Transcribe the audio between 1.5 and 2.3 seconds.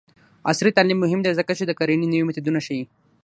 چې د کرنې نوې